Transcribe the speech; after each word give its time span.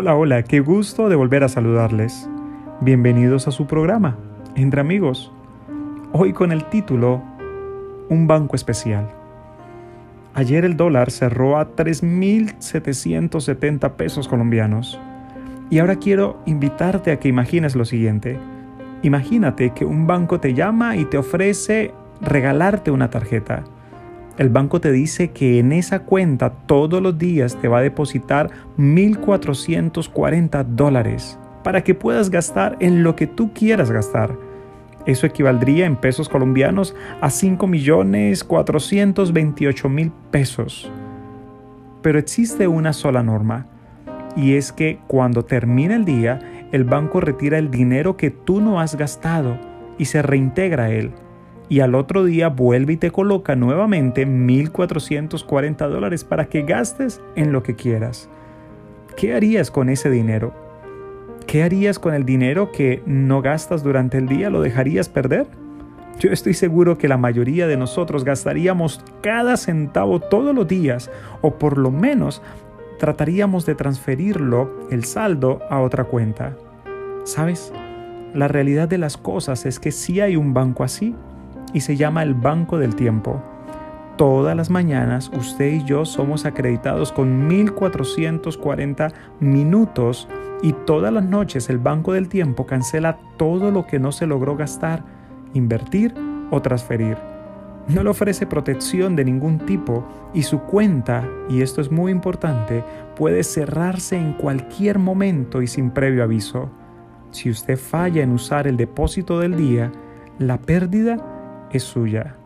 Hola, 0.00 0.14
hola, 0.14 0.44
qué 0.44 0.60
gusto 0.60 1.08
de 1.08 1.16
volver 1.16 1.42
a 1.42 1.48
saludarles. 1.48 2.30
Bienvenidos 2.80 3.48
a 3.48 3.50
su 3.50 3.66
programa, 3.66 4.16
Entre 4.54 4.80
Amigos. 4.80 5.32
Hoy 6.12 6.32
con 6.32 6.52
el 6.52 6.66
título 6.66 7.20
Un 8.08 8.28
banco 8.28 8.54
especial. 8.54 9.10
Ayer 10.34 10.64
el 10.64 10.76
dólar 10.76 11.10
cerró 11.10 11.58
a 11.58 11.74
3.770 11.74 13.96
pesos 13.96 14.28
colombianos. 14.28 15.00
Y 15.68 15.80
ahora 15.80 15.96
quiero 15.96 16.38
invitarte 16.46 17.10
a 17.10 17.18
que 17.18 17.26
imagines 17.26 17.74
lo 17.74 17.84
siguiente. 17.84 18.38
Imagínate 19.02 19.70
que 19.70 19.84
un 19.84 20.06
banco 20.06 20.38
te 20.38 20.54
llama 20.54 20.96
y 20.96 21.06
te 21.06 21.18
ofrece 21.18 21.92
regalarte 22.20 22.92
una 22.92 23.10
tarjeta 23.10 23.64
el 24.38 24.48
banco 24.50 24.80
te 24.80 24.92
dice 24.92 25.32
que 25.32 25.58
en 25.58 25.72
esa 25.72 26.04
cuenta 26.04 26.50
todos 26.50 27.02
los 27.02 27.18
días 27.18 27.56
te 27.60 27.66
va 27.66 27.78
a 27.78 27.82
depositar 27.82 28.50
1.440 28.78 30.64
dólares 30.64 31.36
para 31.64 31.82
que 31.82 31.96
puedas 31.96 32.30
gastar 32.30 32.76
en 32.78 33.02
lo 33.02 33.16
que 33.16 33.26
tú 33.26 33.52
quieras 33.52 33.90
gastar. 33.90 34.36
Eso 35.06 35.26
equivaldría 35.26 35.86
en 35.86 35.96
pesos 35.96 36.28
colombianos 36.28 36.94
a 37.20 37.26
5.428.000 37.28 40.12
pesos. 40.30 40.88
Pero 42.00 42.20
existe 42.20 42.68
una 42.68 42.92
sola 42.92 43.24
norma, 43.24 43.66
y 44.36 44.54
es 44.54 44.70
que 44.70 45.00
cuando 45.08 45.44
termina 45.44 45.96
el 45.96 46.04
día, 46.04 46.68
el 46.70 46.84
banco 46.84 47.20
retira 47.20 47.58
el 47.58 47.72
dinero 47.72 48.16
que 48.16 48.30
tú 48.30 48.60
no 48.60 48.78
has 48.78 48.94
gastado 48.94 49.58
y 49.98 50.04
se 50.04 50.22
reintegra 50.22 50.84
a 50.84 50.90
él 50.90 51.10
y 51.68 51.80
al 51.80 51.94
otro 51.94 52.24
día 52.24 52.48
vuelve 52.48 52.94
y 52.94 52.96
te 52.96 53.10
coloca 53.10 53.56
nuevamente 53.56 54.26
1.440 54.26 55.88
dólares 55.88 56.24
para 56.24 56.46
que 56.46 56.62
gastes 56.62 57.20
en 57.36 57.52
lo 57.52 57.62
que 57.62 57.76
quieras. 57.76 58.28
¿Qué 59.16 59.34
harías 59.34 59.70
con 59.70 59.88
ese 59.88 60.10
dinero? 60.10 60.54
¿Qué 61.46 61.62
harías 61.62 61.98
con 61.98 62.14
el 62.14 62.24
dinero 62.24 62.72
que 62.72 63.02
no 63.06 63.42
gastas 63.42 63.82
durante 63.82 64.18
el 64.18 64.28
día? 64.28 64.50
¿Lo 64.50 64.60
dejarías 64.60 65.08
perder? 65.08 65.46
Yo 66.18 66.30
estoy 66.30 66.54
seguro 66.54 66.98
que 66.98 67.08
la 67.08 67.16
mayoría 67.16 67.66
de 67.66 67.76
nosotros 67.76 68.24
gastaríamos 68.24 69.04
cada 69.22 69.56
centavo 69.56 70.20
todos 70.20 70.54
los 70.54 70.66
días 70.66 71.10
o 71.42 71.58
por 71.58 71.78
lo 71.78 71.90
menos 71.90 72.42
trataríamos 72.98 73.64
de 73.66 73.76
transferirlo, 73.76 74.88
el 74.90 75.04
saldo, 75.04 75.60
a 75.70 75.80
otra 75.80 76.04
cuenta. 76.04 76.56
¿Sabes? 77.24 77.72
La 78.34 78.48
realidad 78.48 78.88
de 78.88 78.98
las 78.98 79.16
cosas 79.16 79.64
es 79.64 79.78
que 79.78 79.92
sí 79.92 80.20
hay 80.20 80.36
un 80.36 80.54
banco 80.54 80.82
así 80.82 81.14
y 81.74 81.80
se 81.80 81.96
llama 81.96 82.22
el 82.22 82.34
Banco 82.34 82.78
del 82.78 82.94
Tiempo. 82.94 83.42
Todas 84.16 84.56
las 84.56 84.68
mañanas 84.68 85.30
usted 85.36 85.74
y 85.74 85.84
yo 85.84 86.04
somos 86.04 86.44
acreditados 86.44 87.12
con 87.12 87.46
1440 87.46 89.12
minutos 89.38 90.28
y 90.60 90.72
todas 90.72 91.12
las 91.12 91.24
noches 91.24 91.70
el 91.70 91.78
Banco 91.78 92.12
del 92.12 92.28
Tiempo 92.28 92.66
cancela 92.66 93.18
todo 93.36 93.70
lo 93.70 93.86
que 93.86 94.00
no 94.00 94.10
se 94.10 94.26
logró 94.26 94.56
gastar, 94.56 95.04
invertir 95.54 96.14
o 96.50 96.60
transferir. 96.60 97.16
No 97.88 98.02
le 98.02 98.10
ofrece 98.10 98.46
protección 98.46 99.16
de 99.16 99.24
ningún 99.24 99.60
tipo 99.60 100.04
y 100.34 100.42
su 100.42 100.60
cuenta, 100.60 101.26
y 101.48 101.62
esto 101.62 101.80
es 101.80 101.90
muy 101.90 102.12
importante, 102.12 102.84
puede 103.16 103.42
cerrarse 103.44 104.16
en 104.16 104.34
cualquier 104.34 104.98
momento 104.98 105.62
y 105.62 105.66
sin 105.66 105.90
previo 105.90 106.22
aviso. 106.22 106.70
Si 107.30 107.48
usted 107.50 107.78
falla 107.78 108.22
en 108.22 108.32
usar 108.32 108.66
el 108.66 108.76
depósito 108.76 109.38
del 109.38 109.56
día, 109.56 109.90
la 110.38 110.58
pérdida 110.58 111.37
es 111.72 111.82
suya. 111.82 112.36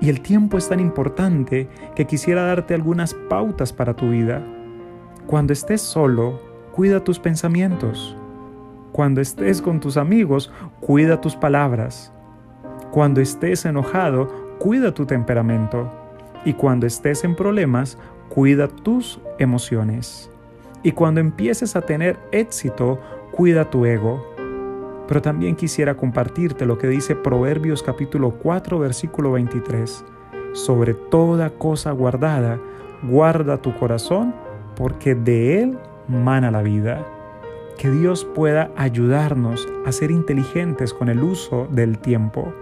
Y 0.00 0.08
el 0.08 0.20
tiempo 0.20 0.58
es 0.58 0.68
tan 0.68 0.80
importante 0.80 1.68
que 1.94 2.06
quisiera 2.06 2.42
darte 2.42 2.74
algunas 2.74 3.14
pautas 3.14 3.72
para 3.72 3.94
tu 3.94 4.10
vida. 4.10 4.42
Cuando 5.26 5.52
estés 5.52 5.80
solo, 5.80 6.40
cuida 6.72 7.04
tus 7.04 7.20
pensamientos. 7.20 8.16
Cuando 8.90 9.20
estés 9.20 9.62
con 9.62 9.78
tus 9.78 9.96
amigos, 9.96 10.52
cuida 10.80 11.20
tus 11.20 11.36
palabras. 11.36 12.12
Cuando 12.90 13.20
estés 13.20 13.64
enojado, 13.64 14.28
cuida 14.58 14.92
tu 14.92 15.06
temperamento. 15.06 15.90
Y 16.44 16.54
cuando 16.54 16.86
estés 16.86 17.22
en 17.22 17.36
problemas, 17.36 17.96
cuida 18.28 18.66
tus 18.68 19.20
emociones. 19.38 20.30
Y 20.82 20.92
cuando 20.92 21.20
empieces 21.20 21.76
a 21.76 21.82
tener 21.82 22.18
éxito, 22.32 22.98
cuida 23.30 23.70
tu 23.70 23.86
ego. 23.86 24.31
Pero 25.08 25.22
también 25.22 25.56
quisiera 25.56 25.96
compartirte 25.96 26.66
lo 26.66 26.78
que 26.78 26.86
dice 26.86 27.16
Proverbios 27.16 27.82
capítulo 27.82 28.30
4 28.30 28.78
versículo 28.78 29.32
23. 29.32 30.04
Sobre 30.52 30.94
toda 30.94 31.50
cosa 31.50 31.90
guardada, 31.92 32.60
guarda 33.02 33.56
tu 33.56 33.74
corazón, 33.76 34.34
porque 34.76 35.14
de 35.14 35.62
él 35.62 35.78
mana 36.08 36.50
la 36.50 36.62
vida. 36.62 37.06
Que 37.78 37.90
Dios 37.90 38.24
pueda 38.24 38.70
ayudarnos 38.76 39.66
a 39.86 39.92
ser 39.92 40.10
inteligentes 40.10 40.92
con 40.92 41.08
el 41.08 41.22
uso 41.22 41.66
del 41.70 41.98
tiempo. 41.98 42.52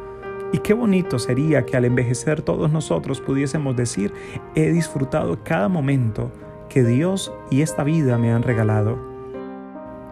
Y 0.53 0.59
qué 0.59 0.73
bonito 0.73 1.19
sería 1.19 1.65
que 1.65 1.77
al 1.77 1.85
envejecer 1.85 2.43
todos 2.43 2.73
nosotros 2.73 3.21
pudiésemos 3.21 3.77
decir, 3.77 4.13
he 4.55 4.71
disfrutado 4.73 5.39
cada 5.45 5.69
momento 5.69 6.33
que 6.69 6.83
Dios 6.85 7.33
y 7.51 7.63
esta 7.63 7.85
vida 7.85 8.19
me 8.19 8.33
han 8.33 8.43
regalado. 8.43 9.10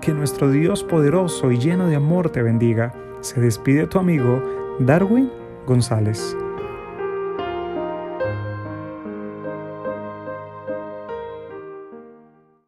Que 0.01 0.13
nuestro 0.13 0.51
Dios 0.51 0.85
poderoso 0.85 1.51
y 1.51 1.59
lleno 1.59 1.89
de 1.89 1.97
amor 1.97 2.31
te 2.31 2.43
bendiga. 2.43 2.95
Se 3.21 3.41
despide 3.41 3.87
tu 3.87 3.99
amigo 3.99 4.43
Darwin 4.79 5.31
González. 5.67 6.37